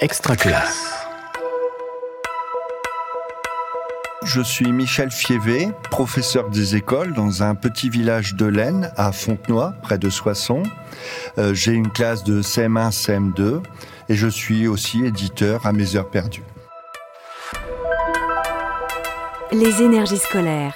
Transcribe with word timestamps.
Extraclasse. 0.00 0.94
Je 4.24 4.40
suis 4.40 4.72
Michel 4.72 5.10
Fievé, 5.10 5.68
professeur 5.90 6.48
des 6.48 6.76
écoles 6.76 7.12
dans 7.12 7.42
un 7.42 7.54
petit 7.54 7.90
village 7.90 8.34
de 8.34 8.46
l'Aisne, 8.46 8.92
à 8.96 9.12
Fontenoy, 9.12 9.74
près 9.82 9.98
de 9.98 10.08
Soissons. 10.08 10.62
Euh, 11.36 11.52
J'ai 11.52 11.72
une 11.72 11.90
classe 11.90 12.24
de 12.24 12.40
CM1, 12.40 12.90
CM2 12.92 13.62
et 14.08 14.14
je 14.14 14.28
suis 14.28 14.66
aussi 14.68 15.04
éditeur 15.04 15.66
à 15.66 15.72
mes 15.72 15.96
heures 15.96 16.08
perdues. 16.08 16.44
Les 19.52 19.82
énergies 19.82 20.18
scolaires. 20.18 20.74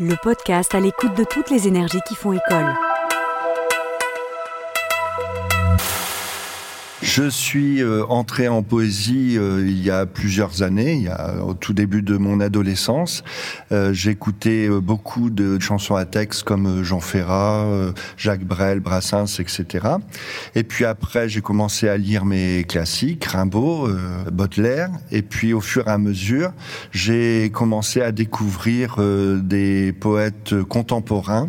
Le 0.00 0.14
podcast 0.22 0.74
à 0.74 0.80
l'écoute 0.80 1.14
de 1.14 1.24
toutes 1.24 1.50
les 1.50 1.68
énergies 1.68 2.00
qui 2.08 2.16
font 2.16 2.32
école. 2.32 2.74
Je 7.16 7.30
suis 7.30 7.82
euh, 7.82 8.04
entré 8.10 8.46
en 8.46 8.62
poésie 8.62 9.38
euh, 9.38 9.64
il 9.66 9.82
y 9.82 9.90
a 9.90 10.04
plusieurs 10.04 10.62
années, 10.62 10.92
il 10.92 11.04
y 11.04 11.08
a, 11.08 11.42
au 11.42 11.54
tout 11.54 11.72
début 11.72 12.02
de 12.02 12.18
mon 12.18 12.40
adolescence. 12.40 13.24
Euh, 13.72 13.94
J'écoutais 13.94 14.68
beaucoup 14.68 15.30
de 15.30 15.58
chansons 15.58 15.94
à 15.94 16.04
texte 16.04 16.42
comme 16.42 16.82
Jean 16.84 17.00
Ferrat, 17.00 17.94
Jacques 18.18 18.44
Brel, 18.44 18.80
Brassens, 18.80 19.40
etc. 19.40 19.86
Et 20.54 20.62
puis 20.62 20.84
après, 20.84 21.26
j'ai 21.30 21.40
commencé 21.40 21.88
à 21.88 21.96
lire 21.96 22.26
mes 22.26 22.64
classiques, 22.64 23.24
Rimbaud, 23.24 23.88
Baudelaire. 24.30 24.90
Et 25.10 25.22
puis 25.22 25.54
au 25.54 25.62
fur 25.62 25.88
et 25.88 25.92
à 25.92 25.96
mesure, 25.96 26.52
j'ai 26.90 27.50
commencé 27.50 28.02
à 28.02 28.12
découvrir 28.12 28.96
des 28.98 29.94
poètes 29.94 30.54
contemporains 30.64 31.48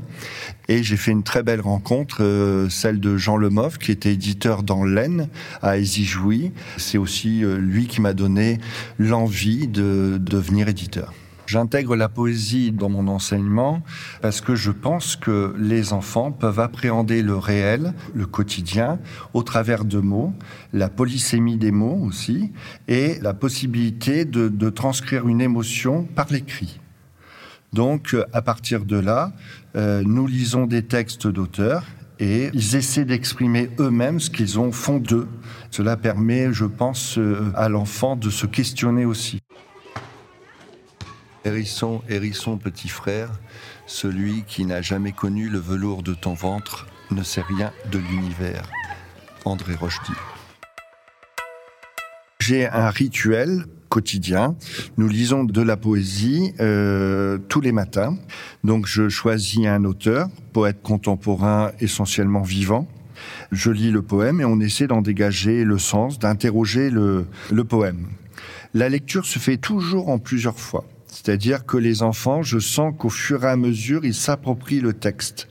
et 0.68 0.84
j'ai 0.84 0.98
fait 0.98 1.12
une 1.12 1.24
très 1.24 1.44
belle 1.44 1.62
rencontre, 1.62 2.18
euh, 2.22 2.70
celle 2.70 3.00
de 3.00 3.18
Jean 3.18 3.38
Lemov, 3.38 3.78
qui 3.78 3.92
était 3.92 4.14
éditeur 4.14 4.64
dans 4.64 4.84
l'Aisne, 4.84 5.30
à 5.62 5.78
Ézijouy. 5.78 6.52
C'est 6.78 6.98
aussi 6.98 7.44
euh, 7.44 7.58
lui 7.58 7.88
qui 7.88 8.02
m'a 8.02 8.14
donné 8.14 8.60
l'envie 9.00 9.68
de, 9.68 10.18
de 10.20 10.38
devenir 10.38 10.68
éditeur. 10.68 11.14
J'intègre 11.48 11.96
la 11.96 12.10
poésie 12.10 12.74
dans 12.74 12.90
mon 12.90 13.08
enseignement 13.08 13.82
parce 14.22 14.42
que 14.42 14.54
je 14.54 14.70
pense 14.70 15.16
que 15.16 15.56
les 15.58 15.94
enfants 15.94 16.34
peuvent 16.34 16.60
appréhender 16.60 17.22
le 17.22 17.38
réel, 17.38 17.94
le 18.14 18.26
quotidien, 18.26 19.00
au 19.34 19.44
travers 19.44 19.86
de 19.86 20.00
mots, 20.00 20.34
la 20.74 20.90
polysémie 20.90 21.56
des 21.56 21.72
mots 21.72 22.02
aussi, 22.04 22.52
et 22.90 23.18
la 23.22 23.34
possibilité 23.34 24.26
de, 24.26 24.50
de 24.50 24.70
transcrire 24.70 25.30
une 25.30 25.40
émotion 25.40 26.04
par 26.04 26.28
l'écrit. 26.30 26.82
Donc, 27.74 28.16
à 28.34 28.42
partir 28.42 28.86
de 28.86 28.98
là, 28.98 29.34
euh, 29.76 30.02
nous 30.06 30.28
lisons 30.28 30.66
des 30.66 30.84
textes 30.84 31.28
d'auteurs 31.28 31.84
et 32.20 32.50
ils 32.54 32.76
essaient 32.76 33.06
d'exprimer 33.06 33.70
eux-mêmes 33.80 34.20
ce 34.20 34.30
qu'ils 34.30 34.60
ont 34.60 34.72
fond 34.72 34.98
d'eux. 34.98 35.28
Cela 35.72 35.98
permet, 35.98 36.52
je 36.54 36.66
pense, 36.66 37.18
euh, 37.18 37.52
à 37.56 37.70
l'enfant 37.70 38.16
de 38.16 38.30
se 38.30 38.46
questionner 38.46 39.06
aussi. 39.06 39.40
Hérisson, 41.46 42.02
hérisson, 42.10 42.58
petit 42.58 42.90
frère, 42.90 43.30
celui 43.86 44.44
qui 44.44 44.66
n'a 44.66 44.82
jamais 44.82 45.12
connu 45.12 45.50
le 45.50 45.60
velours 45.60 46.04
de 46.04 46.14
ton 46.14 46.34
ventre 46.34 46.88
ne 47.12 47.24
sait 47.24 47.42
rien 47.42 47.72
de 47.92 48.00
l'univers. 48.00 48.64
André 49.46 49.76
Rochdy. 49.76 50.14
J'ai 52.48 52.66
un 52.66 52.90
rituel 52.90 53.66
quotidien. 53.90 54.56
Nous 54.96 55.10
lisons 55.10 55.44
de 55.44 55.62
la 55.62 55.76
poésie 55.76 56.54
euh, 56.62 57.38
tous 57.50 57.60
les 57.60 57.74
matins. 57.74 58.18
Donc 58.64 58.88
je 58.88 59.10
choisis 59.10 59.66
un 59.66 59.84
auteur, 59.84 60.30
poète 60.54 60.82
contemporain 60.82 61.74
essentiellement 61.82 62.44
vivant. 62.44 62.88
Je 63.52 63.70
lis 63.70 63.92
le 63.92 64.02
poème 64.02 64.40
et 64.40 64.46
on 64.46 64.62
essaie 64.62 64.88
d'en 64.88 65.02
dégager 65.02 65.66
le 65.66 65.78
sens, 65.78 66.20
d'interroger 66.20 66.90
le, 66.90 67.26
le 67.52 67.64
poème. 67.66 68.08
La 68.74 68.88
lecture 68.88 69.26
se 69.26 69.40
fait 69.40 69.58
toujours 69.58 70.08
en 70.08 70.18
plusieurs 70.18 70.58
fois. 70.58 70.86
C'est-à-dire 71.08 71.66
que 71.66 71.76
les 71.76 72.02
enfants, 72.02 72.44
je 72.44 72.60
sens 72.60 72.94
qu'au 72.98 73.10
fur 73.10 73.44
et 73.44 73.50
à 73.50 73.58
mesure, 73.58 74.06
ils 74.06 74.16
s'approprient 74.16 74.80
le 74.80 74.94
texte 74.94 75.50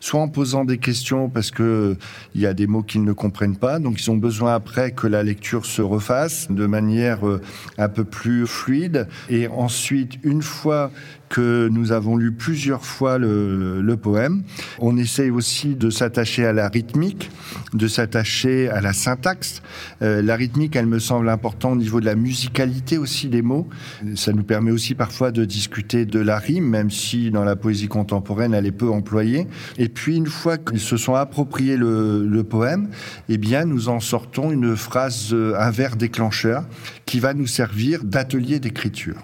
soit 0.00 0.20
en 0.20 0.28
posant 0.28 0.64
des 0.64 0.78
questions 0.78 1.28
parce 1.28 1.50
que 1.50 1.96
il 2.34 2.40
y 2.40 2.46
a 2.46 2.54
des 2.54 2.66
mots 2.66 2.82
qu'ils 2.82 3.04
ne 3.04 3.12
comprennent 3.12 3.56
pas, 3.56 3.78
donc 3.78 4.00
ils 4.00 4.10
ont 4.10 4.16
besoin 4.16 4.54
après 4.54 4.92
que 4.92 5.06
la 5.06 5.22
lecture 5.22 5.66
se 5.66 5.82
refasse 5.82 6.50
de 6.50 6.66
manière 6.66 7.26
euh, 7.26 7.40
un 7.78 7.88
peu 7.88 8.04
plus 8.04 8.46
fluide. 8.46 9.08
Et 9.28 9.48
ensuite, 9.48 10.18
une 10.22 10.42
fois 10.42 10.90
que 11.28 11.68
nous 11.68 11.92
avons 11.92 12.16
lu 12.16 12.32
plusieurs 12.32 12.84
fois 12.84 13.18
le, 13.18 13.96
poème. 13.96 14.42
On 14.78 14.96
essaye 14.98 15.30
aussi 15.30 15.74
de 15.74 15.88
s'attacher 15.88 16.44
à 16.44 16.52
la 16.52 16.68
rythmique, 16.68 17.30
de 17.72 17.88
s'attacher 17.88 18.68
à 18.68 18.82
la 18.82 18.92
syntaxe. 18.92 19.62
Euh, 20.02 20.20
la 20.20 20.36
rythmique, 20.36 20.76
elle 20.76 20.86
me 20.86 20.98
semble 20.98 21.28
importante 21.30 21.72
au 21.72 21.76
niveau 21.76 22.00
de 22.00 22.04
la 22.04 22.14
musicalité 22.14 22.98
aussi 22.98 23.28
des 23.28 23.40
mots. 23.40 23.68
Ça 24.16 24.32
nous 24.32 24.42
permet 24.42 24.70
aussi 24.70 24.94
parfois 24.94 25.30
de 25.30 25.44
discuter 25.44 26.04
de 26.04 26.20
la 26.20 26.38
rime, 26.38 26.68
même 26.68 26.90
si 26.90 27.30
dans 27.30 27.44
la 27.44 27.56
poésie 27.56 27.88
contemporaine, 27.88 28.52
elle 28.52 28.66
est 28.66 28.72
peu 28.72 28.90
employée. 28.90 29.46
Et 29.78 29.88
puis, 29.88 30.16
une 30.16 30.26
fois 30.26 30.58
qu'ils 30.58 30.80
se 30.80 30.96
sont 30.96 31.14
appropriés 31.14 31.78
le, 31.78 32.26
le 32.26 32.44
poème, 32.44 32.90
eh 33.30 33.38
bien, 33.38 33.64
nous 33.64 33.88
en 33.88 34.00
sortons 34.00 34.50
une 34.50 34.76
phrase, 34.76 35.30
euh, 35.32 35.54
un 35.58 35.70
vers 35.70 35.96
déclencheur 35.96 36.64
qui 37.06 37.18
va 37.18 37.34
nous 37.34 37.46
servir 37.46 38.04
d'atelier 38.04 38.60
d'écriture. 38.60 39.16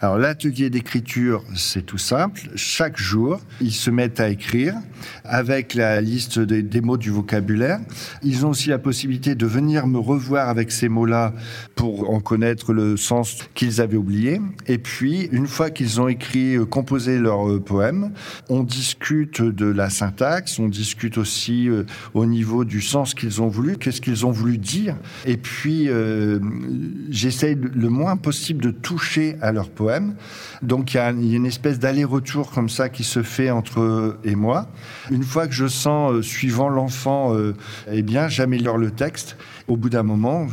Alors 0.00 0.16
l'atelier 0.16 0.70
d'écriture, 0.70 1.42
c'est 1.56 1.84
tout 1.84 1.98
simple. 1.98 2.42
Chaque 2.54 2.96
jour, 2.96 3.40
ils 3.60 3.72
se 3.72 3.90
mettent 3.90 4.20
à 4.20 4.28
écrire 4.28 4.74
avec 5.24 5.74
la 5.74 6.00
liste 6.00 6.38
des, 6.38 6.80
mots 6.80 6.96
du 6.96 7.10
vocabulaire. 7.10 7.80
Ils 8.22 8.46
ont 8.46 8.50
aussi 8.50 8.68
la 8.68 8.78
possibilité 8.78 9.34
de 9.34 9.44
venir 9.44 9.88
me 9.88 9.98
revoir 9.98 10.48
avec 10.48 10.70
ces 10.70 10.88
mots-là 10.88 11.34
pour 11.74 12.10
en 12.10 12.20
connaître 12.20 12.72
le 12.72 12.96
sens 12.96 13.38
qu'ils 13.54 13.80
avaient 13.80 13.96
oublié. 13.96 14.40
Et 14.68 14.78
puis, 14.78 15.28
une 15.32 15.48
fois 15.48 15.70
qu'ils 15.70 16.00
ont 16.00 16.06
écrit, 16.06 16.54
euh, 16.54 16.64
composé 16.64 17.18
leur 17.18 17.50
euh, 17.50 17.58
poème, 17.58 18.12
on 18.48 18.62
discute 18.62 19.42
de 19.42 19.66
la 19.66 19.90
syntaxe, 19.90 20.60
on 20.60 20.68
discute 20.68 21.18
aussi 21.18 21.68
euh, 21.68 21.82
au 22.14 22.24
niveau 22.24 22.64
du 22.64 22.82
sens 22.82 23.14
qu'ils 23.14 23.42
ont 23.42 23.48
voulu, 23.48 23.76
qu'est-ce 23.76 24.00
qu'ils 24.00 24.24
ont 24.24 24.30
voulu 24.30 24.58
dire. 24.58 24.94
Et 25.26 25.36
puis, 25.36 25.88
euh, 25.88 26.38
j'essaye 27.10 27.56
le 27.56 27.88
moins 27.88 28.16
possible 28.16 28.62
de 28.62 28.70
toucher 28.70 29.36
à 29.40 29.50
leur 29.50 29.68
poème 29.70 29.87
donc 30.62 30.94
il 30.94 30.96
y, 30.96 31.00
a 31.00 31.10
une 31.10 31.46
espèce 31.46 31.78
d'aller-retour 31.78 32.50
comme 32.50 32.68
ça 32.68 32.88
qui 32.88 33.04
se 33.04 33.22
fait 33.22 33.50
entre 33.50 33.80
eux 33.80 34.18
et 34.24 34.34
moi. 34.34 34.68
Une 35.10 35.22
fois 35.22 35.46
que 35.46 35.54
je 35.54 35.66
sens, 35.66 36.12
euh, 36.12 36.22
suivant 36.22 36.68
l'enfant, 36.68 37.34
euh, 37.34 37.54
eh 37.90 38.02
bien, 38.02 38.28
j'améliore 38.28 38.78
le 38.78 38.90
texte. 38.90 39.36
Au 39.66 39.76
bout 39.76 39.90
d'un 39.90 40.02
moment, 40.02 40.46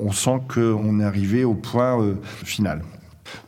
on 0.00 0.12
sent 0.12 0.40
qu'on 0.52 1.00
est 1.00 1.04
arrivé 1.04 1.44
au 1.44 1.54
point 1.54 2.00
euh, 2.00 2.14
final. 2.44 2.82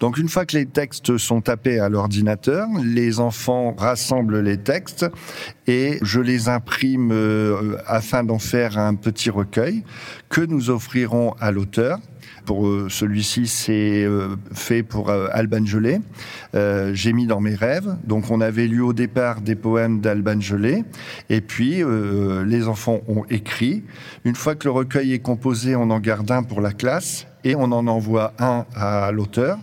Donc 0.01 0.19
une 0.19 0.29
fois 0.29 0.47
que 0.47 0.57
les 0.57 0.67
textes 0.67 1.17
sont 1.19 1.41
tapés 1.41 1.79
à 1.79 1.89
l'ordinateur, 1.89 2.67
les 2.83 3.21
enfants 3.21 3.75
rassemblent 3.77 4.41
les 4.41 4.59
textes 4.59 5.07
et 5.67 5.99
je 6.03 6.21
les 6.21 6.49
imprime 6.49 7.11
euh, 7.13 7.77
afin 7.87 8.25
d'en 8.25 8.39
faire 8.39 8.79
un 8.79 8.95
petit 8.95 9.31
recueil 9.31 9.85
que 10.29 10.41
nous 10.41 10.71
offrirons 10.71 11.35
à 11.41 11.51
l'auteur 11.53 11.99
pour 12.47 12.67
euh, 12.67 12.89
celui-ci, 12.89 13.47
c'est 13.47 14.03
euh, 14.03 14.35
fait 14.53 14.83
pour 14.83 15.11
Alban 15.11 15.65
Gelé. 15.65 16.01
J'ai 16.55 17.13
mis 17.13 17.27
dans 17.27 17.41
mes 17.41 17.55
rêves. 17.55 17.97
Donc, 18.05 18.31
on 18.31 18.41
avait 18.41 18.67
lu 18.67 18.81
au 18.81 18.93
départ 18.93 19.41
des 19.41 19.55
poèmes 19.55 20.01
d'Alban 20.01 20.41
Gelé. 20.41 20.83
Et 21.29 21.41
puis, 21.41 21.83
les 22.47 22.67
enfants 22.67 23.01
ont 23.07 23.25
écrit. 23.31 23.85
Une 24.25 24.35
fois 24.35 24.55
que 24.57 24.65
le 24.65 24.73
recueil 24.73 25.13
est 25.13 25.21
composé, 25.21 25.77
on 25.77 25.91
en 25.91 26.01
garde 26.01 26.31
un 26.31 26.43
pour 26.43 26.61
la 26.61 26.73
classe 26.73 27.27
et 27.45 27.55
on 27.55 27.65
en 27.65 27.87
envoie 27.87 28.33
un 28.39 28.65
à 28.75 29.11
l'auteur 29.13 29.59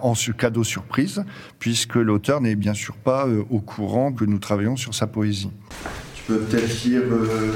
en 0.00 0.14
ce 0.14 0.30
cadeau 0.32 0.64
surprise, 0.64 1.24
puisque 1.58 1.94
l'auteur 1.94 2.40
n'est 2.40 2.54
bien 2.54 2.74
sûr 2.74 2.94
pas 2.96 3.26
euh, 3.26 3.44
au 3.50 3.60
courant 3.60 4.12
que 4.12 4.24
nous 4.24 4.38
travaillons 4.38 4.76
sur 4.76 4.94
sa 4.94 5.06
poésie. 5.06 5.50
Tu 6.14 6.22
peux 6.24 6.38
peut-être 6.38 6.84
lire 6.84 7.02
euh, 7.10 7.54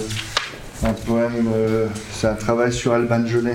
un 0.83 0.93
poème, 0.93 1.49
euh, 1.53 1.89
c'est 2.11 2.29
un 2.29 2.35
travail 2.35 2.73
sur 2.73 2.93
Alban 2.93 3.27
Gelé. 3.27 3.55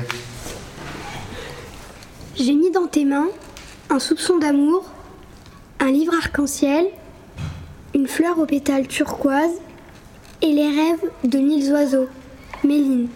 J'ai 2.35 2.53
mis 2.53 2.71
dans 2.71 2.87
tes 2.87 3.05
mains 3.05 3.27
un 3.89 3.99
soupçon 3.99 4.37
d'amour, 4.37 4.89
un 5.79 5.91
livre 5.91 6.13
arc-en-ciel, 6.15 6.85
une 7.93 8.07
fleur 8.07 8.39
aux 8.39 8.45
pétales 8.45 8.87
turquoise 8.87 9.51
et 10.41 10.53
les 10.53 10.67
rêves 10.67 11.09
de 11.25 11.37
mille 11.39 11.71
oiseaux. 11.71 12.07
Méline. 12.63 13.07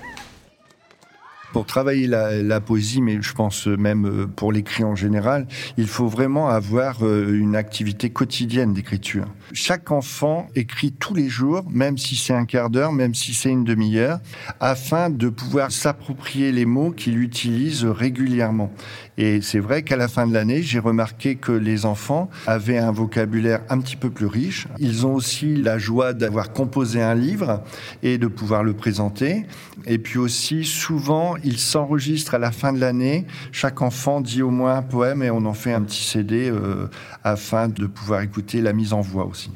Pour 1.55 1.65
travailler 1.65 2.05
la, 2.05 2.59
poésie, 2.59 3.01
mais 3.01 3.21
je 3.21 3.31
pense 3.31 3.67
même 3.67 4.27
pour 4.35 4.51
l'écrit 4.51 4.83
en 4.83 4.93
général, 4.93 5.47
il 5.77 5.87
faut 5.87 6.07
vraiment 6.07 6.49
avoir 6.49 7.01
une 7.01 7.55
activité 7.55 8.09
quotidienne 8.09 8.73
d'écriture. 8.73 9.23
Chaque 9.53 9.89
enfant 9.89 10.47
écrit 10.55 10.91
tous 10.91 11.13
les 11.13 11.29
jours, 11.29 11.63
même 11.69 11.97
si 11.97 12.17
c'est 12.17 12.33
un 12.33 12.43
quart 12.43 12.69
d'heure, 12.69 12.91
même 12.91 13.15
si 13.15 13.33
c'est 13.33 13.51
une 13.51 13.63
demi-heure, 13.63 14.19
afin 14.59 15.09
de 15.09 15.29
pouvoir 15.29 15.71
s'approprier 15.71 16.51
les 16.51 16.65
mots 16.65 16.91
qu'il 16.91 17.19
utilise 17.19 17.85
régulièrement. 17.85 18.73
Et 19.17 19.41
c'est 19.41 19.59
vrai 19.59 19.83
qu'à 19.83 19.95
la 19.95 20.07
fin 20.07 20.27
de 20.27 20.33
l'année, 20.33 20.61
j'ai 20.61 20.79
remarqué 20.79 21.35
que 21.35 21.51
les 21.51 21.85
enfants 21.85 22.29
avaient 22.47 22.77
un 22.77 22.91
vocabulaire 22.91 23.61
un 23.69 23.79
petit 23.79 23.95
peu 23.95 24.09
plus 24.09 24.25
riche. 24.25 24.67
Ils 24.77 25.05
ont 25.05 25.13
aussi 25.13 25.55
la 25.55 25.77
joie 25.77 26.13
d'avoir 26.13 26.51
composé 26.51 27.01
un 27.01 27.15
livre 27.15 27.63
et 28.03 28.17
de 28.17 28.27
pouvoir 28.27 28.63
le 28.63 28.73
présenter. 28.73 29.45
Et 29.85 29.97
puis 29.97 30.19
aussi, 30.19 30.65
souvent, 30.65 31.35
ils 31.43 31.59
s'enregistrent 31.59 32.35
à 32.35 32.39
la 32.39 32.51
fin 32.51 32.73
de 32.73 32.79
l'année. 32.79 33.25
Chaque 33.51 33.81
enfant 33.81 34.19
dit 34.19 34.41
au 34.41 34.49
moins 34.49 34.75
un 34.75 34.81
poème 34.81 35.23
et 35.23 35.31
on 35.31 35.45
en 35.45 35.53
fait 35.53 35.73
un 35.73 35.81
petit 35.81 36.03
CD 36.03 36.49
euh, 36.49 36.87
afin 37.23 37.69
de 37.69 37.87
pouvoir 37.87 38.21
écouter 38.21 38.61
la 38.61 38.73
mise 38.73 38.91
en 38.93 39.01
voix 39.01 39.25
aussi. 39.25 39.51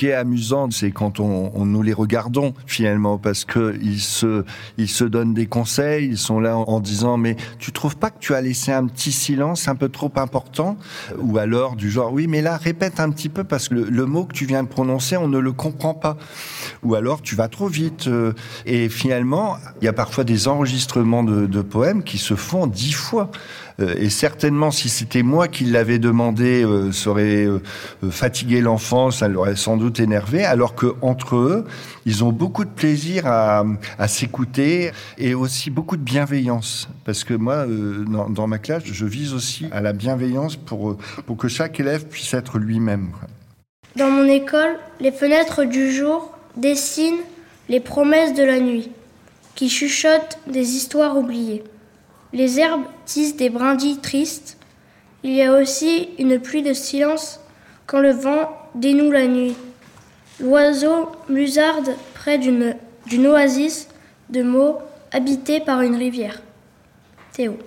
Qui 0.00 0.06
est 0.06 0.14
amusant, 0.14 0.70
c'est 0.70 0.92
quand 0.92 1.20
on, 1.20 1.66
nous 1.66 1.82
les 1.82 1.92
regardons 1.92 2.54
finalement, 2.64 3.18
parce 3.18 3.44
que 3.44 3.78
ils 3.82 4.00
se, 4.00 4.46
ils 4.78 4.88
se 4.88 5.04
donnent 5.04 5.34
des 5.34 5.44
conseils, 5.44 6.06
ils 6.06 6.16
sont 6.16 6.40
là 6.40 6.56
en, 6.56 6.80
disant 6.80 7.18
mais 7.18 7.36
tu 7.58 7.70
trouves 7.70 7.98
pas 7.98 8.08
que 8.08 8.18
tu 8.18 8.34
as 8.34 8.40
laissé 8.40 8.72
un 8.72 8.86
petit 8.86 9.12
silence 9.12 9.68
un 9.68 9.74
peu 9.74 9.90
trop 9.90 10.10
important, 10.16 10.78
ou 11.18 11.36
alors 11.36 11.76
du 11.76 11.90
genre 11.90 12.14
oui 12.14 12.28
mais 12.28 12.40
là 12.40 12.56
répète 12.56 12.98
un 12.98 13.10
petit 13.10 13.28
peu 13.28 13.44
parce 13.44 13.68
que 13.68 13.74
le, 13.74 14.06
mot 14.06 14.24
que 14.24 14.32
tu 14.32 14.46
viens 14.46 14.62
de 14.62 14.68
prononcer 14.68 15.18
on 15.18 15.28
ne 15.28 15.38
le 15.38 15.52
comprend 15.52 15.92
pas, 15.92 16.16
ou 16.82 16.94
alors 16.94 17.20
tu 17.20 17.36
vas 17.36 17.48
trop 17.48 17.68
vite. 17.68 18.06
Euh, 18.06 18.32
et 18.64 18.88
finalement 18.88 19.58
il 19.82 19.84
y 19.84 19.88
a 19.88 19.92
parfois 19.92 20.24
des 20.24 20.48
enregistrements 20.48 21.24
de, 21.24 21.44
de 21.44 21.60
poèmes 21.60 22.04
qui 22.04 22.16
se 22.16 22.36
font 22.36 22.66
dix 22.66 22.92
fois. 22.92 23.30
Euh, 23.80 23.94
et 23.98 24.10
certainement, 24.10 24.70
si 24.70 24.88
c'était 24.88 25.22
moi 25.22 25.48
qui 25.48 25.64
l'avais 25.64 25.98
demandé, 25.98 26.64
euh, 26.64 26.92
ça 26.92 27.10
aurait 27.10 27.46
euh, 27.46 27.60
fatigué 28.10 28.60
l'enfant, 28.60 29.10
ça 29.10 29.28
l'aurait 29.28 29.56
sans 29.56 29.76
doute 29.76 30.00
énervé, 30.00 30.44
alors 30.44 30.74
que 30.74 30.94
entre 31.02 31.36
eux, 31.36 31.64
ils 32.06 32.24
ont 32.24 32.32
beaucoup 32.32 32.64
de 32.64 32.70
plaisir 32.70 33.26
à, 33.26 33.64
s'écouter 34.08 34.90
et 35.18 35.34
aussi 35.34 35.70
beaucoup 35.70 35.96
de 35.96 36.02
bienveillance. 36.02 36.88
Parce 37.04 37.24
que 37.24 37.34
moi, 37.34 37.66
dans, 37.66 38.28
dans, 38.28 38.46
ma 38.46 38.58
classe, 38.58 38.82
je 38.84 39.06
vise 39.06 39.34
aussi 39.34 39.66
à 39.72 39.80
la 39.80 39.92
bienveillance 39.92 40.56
pour, 40.56 40.96
pour 41.26 41.36
que 41.36 41.48
chaque 41.48 41.78
élève 41.80 42.06
puisse 42.06 42.32
être 42.34 42.58
lui-même. 42.58 43.10
Dans 43.96 44.10
mon 44.10 44.24
école, 44.24 44.76
les 45.00 45.12
fenêtres 45.12 45.64
du 45.64 45.92
jour 45.92 46.32
dessinent 46.56 47.22
les 47.68 47.80
promesses 47.80 48.34
de 48.34 48.42
la 48.42 48.60
nuit, 48.60 48.90
qui 49.54 49.68
chuchotent 49.68 50.38
des 50.46 50.74
histoires 50.74 51.16
oubliées. 51.16 51.62
Les 52.32 52.60
herbes 52.60 52.84
tissent 53.06 53.36
des 53.36 53.50
brindilles 53.50 53.98
tristes. 53.98 54.56
Il 55.22 55.32
y 55.32 55.42
a 55.42 55.52
aussi 55.52 56.10
une 56.18 56.38
pluie 56.38 56.62
de 56.62 56.72
silence 56.72 57.40
quand 57.86 57.98
le 57.98 58.12
vent 58.12 58.56
dénoue 58.74 59.10
la 59.10 59.26
nuit. 59.26 59.56
L'oiseau 60.40 61.10
musarde 61.28 61.90
près 62.14 62.38
d'une, 62.38 62.76
oasis 63.26 63.88
de 64.30 64.42
mots 64.42 64.78
habitée 65.12 65.60
par 65.60 65.82
une 65.82 65.96
rivière. 65.96 66.40
Théo. 67.32 67.58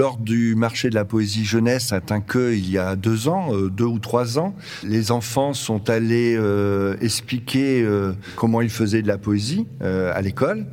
Lors 0.00 0.16
du 0.16 0.54
marché 0.54 0.88
de 0.88 0.94
la 0.94 1.04
poésie 1.04 1.44
jeunesse 1.44 1.92
à 1.92 2.00
Tinqueux 2.00 2.54
il 2.54 2.70
y 2.70 2.78
a 2.78 2.96
deux 2.96 3.28
ans, 3.28 3.54
euh, 3.54 3.68
deux 3.68 3.84
ou 3.84 3.98
trois 3.98 4.38
ans, 4.38 4.56
les 4.82 5.10
enfants 5.10 5.52
sont 5.52 5.90
allés 5.90 6.36
euh, 6.38 6.96
expliquer 7.02 7.82
euh, 7.82 8.14
comment 8.34 8.62
ils 8.62 8.70
faisaient 8.70 9.02
de 9.02 9.08
la 9.08 9.18
poésie 9.18 9.66
à 9.82 10.22
l'école 10.22 10.64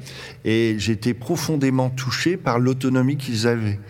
et 0.45 0.75
j'étais 0.77 1.13
profondément 1.13 1.89
touché 1.89 2.37
par 2.37 2.57
l'autonomie 2.57 3.17
qu'ils 3.17 3.47
avaient. 3.47 3.81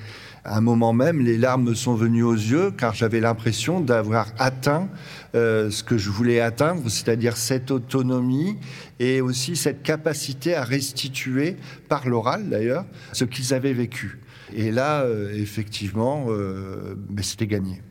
À 0.44 0.57
un 0.57 0.62
moment 0.62 0.92
même, 0.92 1.19
les 1.19 1.38
larmes 1.38 1.66
me 1.66 1.75
sont 1.75 1.94
venues 1.94 2.24
aux 2.24 2.34
yeux 2.34 2.72
car 2.72 2.95
j'avais 2.95 3.19
l'impression 3.19 3.80
d'avoir 3.80 4.30
atteint 4.39 4.89
ce 5.36 5.84
que 5.84 6.00
je 6.00 6.10
voulais 6.10 6.39
atteindre, 6.39 6.89
c'est-à-dire 6.89 7.38
cette 7.38 7.69
autonomie 7.69 8.57
et 9.00 9.22
aussi 9.22 9.56
cette 9.56 9.84
capacité 9.84 10.56
à 10.56 10.63
restituer, 10.63 11.57
par 11.89 12.10
l'oral 12.10 12.50
d'ailleurs, 12.50 12.86
ce 13.13 13.24
qu'ils 13.24 13.54
avaient 13.54 13.74
vécu. 13.74 14.18
Et 14.53 14.71
là, 14.71 15.01
euh, 15.01 15.33
effectivement, 15.33 16.25
euh, 16.29 16.95
ben, 16.97 17.23
c'était 17.23 17.47
gagné. 17.47 17.81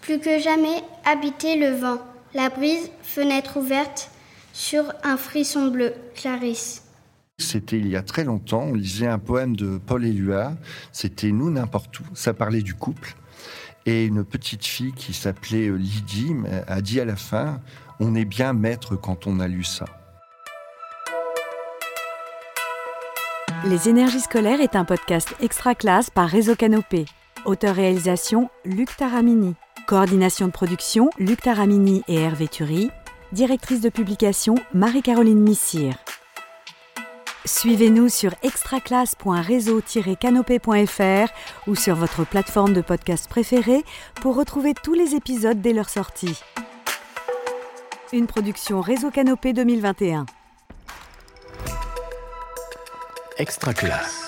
Plus 0.00 0.18
que 0.18 0.38
jamais, 0.38 0.82
habiter 1.04 1.56
le 1.56 1.76
vent, 1.76 1.98
la 2.34 2.48
brise, 2.48 2.90
fenêtre 3.02 3.58
ouverte, 3.58 4.10
sur 4.52 4.84
un 5.04 5.16
frisson 5.16 5.68
bleu. 5.68 5.94
Clarisse. 6.14 6.84
C'était 7.38 7.78
il 7.78 7.88
y 7.88 7.96
a 7.96 8.02
très 8.02 8.24
longtemps, 8.24 8.62
on 8.62 8.74
lisait 8.74 9.06
un 9.06 9.18
poème 9.18 9.56
de 9.56 9.78
Paul 9.78 10.04
Éluard, 10.04 10.52
c'était 10.92 11.32
Nous 11.32 11.50
n'importe 11.50 11.98
où, 12.00 12.04
ça 12.14 12.34
parlait 12.34 12.62
du 12.62 12.74
couple. 12.74 13.14
Et 13.84 14.06
une 14.06 14.24
petite 14.24 14.64
fille 14.64 14.92
qui 14.92 15.12
s'appelait 15.12 15.68
Lydie 15.70 16.34
a 16.68 16.80
dit 16.80 17.00
à 17.00 17.04
la 17.04 17.16
fin, 17.16 17.60
on 17.98 18.14
est 18.14 18.24
bien 18.24 18.52
maître 18.52 18.94
quand 18.94 19.26
on 19.26 19.40
a 19.40 19.48
lu 19.48 19.64
ça. 19.64 19.86
Les 23.64 23.88
énergies 23.88 24.18
scolaires 24.18 24.60
est 24.60 24.74
un 24.74 24.84
podcast 24.84 25.36
extra 25.40 25.76
classe 25.76 26.10
par 26.10 26.28
Réseau 26.28 26.56
Canopé. 26.56 27.04
Auteur-réalisation 27.44 28.50
Luc 28.64 28.96
Taramini. 28.96 29.54
Coordination 29.86 30.48
de 30.48 30.52
production 30.52 31.10
Luc 31.16 31.42
Taramini 31.42 32.02
et 32.08 32.16
Hervé 32.16 32.48
Thury. 32.48 32.90
Directrice 33.30 33.80
de 33.80 33.88
publication 33.88 34.56
Marie-Caroline 34.74 35.38
Missire. 35.38 35.94
Suivez-nous 37.44 38.08
sur 38.08 38.34
extraclasse.réseau-canopé.fr 38.42 41.32
ou 41.68 41.76
sur 41.76 41.94
votre 41.94 42.26
plateforme 42.26 42.72
de 42.72 42.80
podcast 42.80 43.28
préférée 43.28 43.84
pour 44.20 44.34
retrouver 44.34 44.74
tous 44.74 44.94
les 44.94 45.14
épisodes 45.14 45.60
dès 45.60 45.72
leur 45.72 45.88
sortie. 45.88 46.42
Une 48.12 48.26
production 48.26 48.80
Réseau 48.80 49.12
Canopé 49.12 49.52
2021. 49.52 50.26
Extra 53.42 53.74
classe. 53.74 54.21